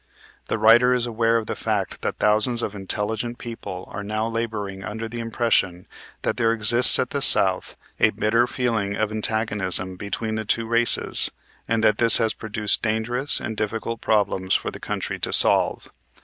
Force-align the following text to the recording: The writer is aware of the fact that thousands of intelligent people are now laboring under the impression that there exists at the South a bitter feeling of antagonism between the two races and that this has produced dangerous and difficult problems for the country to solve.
The 0.47 0.57
writer 0.57 0.93
is 0.93 1.05
aware 1.05 1.37
of 1.37 1.45
the 1.45 1.55
fact 1.55 2.01
that 2.01 2.17
thousands 2.17 2.63
of 2.63 2.73
intelligent 2.73 3.37
people 3.37 3.87
are 3.93 4.03
now 4.03 4.25
laboring 4.27 4.83
under 4.83 5.07
the 5.07 5.19
impression 5.19 5.85
that 6.23 6.37
there 6.37 6.51
exists 6.53 6.97
at 6.97 7.11
the 7.11 7.21
South 7.21 7.77
a 7.99 8.09
bitter 8.09 8.47
feeling 8.47 8.95
of 8.95 9.11
antagonism 9.11 9.97
between 9.97 10.33
the 10.33 10.43
two 10.43 10.65
races 10.65 11.29
and 11.67 11.83
that 11.83 11.99
this 11.99 12.17
has 12.17 12.33
produced 12.33 12.81
dangerous 12.81 13.39
and 13.39 13.55
difficult 13.55 14.01
problems 14.01 14.55
for 14.55 14.71
the 14.71 14.79
country 14.79 15.19
to 15.19 15.31
solve. 15.31 15.91